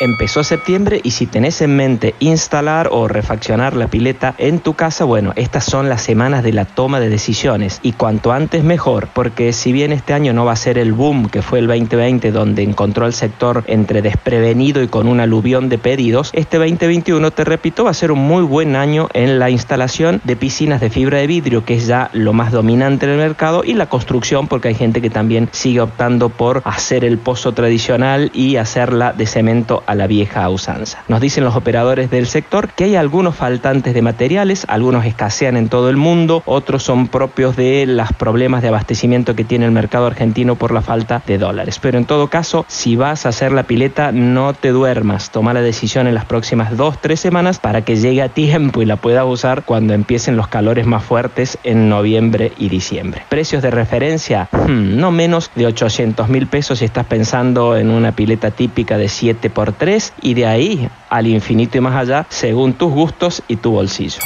[0.00, 5.04] Empezó septiembre y si tenés en mente instalar o refaccionar la pileta en tu casa,
[5.04, 7.78] bueno, estas son las semanas de la toma de decisiones.
[7.82, 11.28] Y cuanto antes mejor, porque si bien este año no va a ser el boom
[11.28, 15.78] que fue el 2020 donde encontró el sector entre desprevenido y con un aluvión de
[15.78, 20.20] pedidos, este 2021, te repito, va a ser un muy buen año en la instalación
[20.24, 23.62] de piscinas de fibra de vidrio, que es ya lo más dominante en el mercado,
[23.64, 28.30] y la construcción, porque hay gente que también sigue optando por hacer el pozo tradicional
[28.34, 31.02] y hacerla de cemento la vieja usanza.
[31.08, 35.68] Nos dicen los operadores del sector que hay algunos faltantes de materiales, algunos escasean en
[35.68, 40.06] todo el mundo, otros son propios de los problemas de abastecimiento que tiene el mercado
[40.06, 41.78] argentino por la falta de dólares.
[41.80, 45.62] Pero en todo caso, si vas a hacer la pileta, no te duermas, toma la
[45.62, 49.24] decisión en las próximas dos, tres semanas para que llegue a tiempo y la puedas
[49.26, 53.22] usar cuando empiecen los calores más fuertes en noviembre y diciembre.
[53.28, 58.12] Precios de referencia, hmm, no menos de 800 mil pesos si estás pensando en una
[58.12, 62.92] pileta típica de 7 x y de ahí al infinito y más allá según tus
[62.92, 64.20] gustos y tu bolsillo.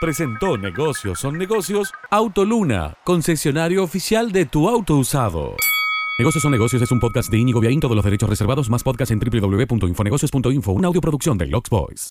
[0.00, 5.56] Presentó Negocios son negocios Autoluna, concesionario oficial de tu auto usado.
[6.18, 9.10] Negocios son negocios es un podcast de Inigo Viaín, todos los derechos reservados, más podcast
[9.10, 12.02] en www.infonegocios.info, una audioproducción de Lux Boys.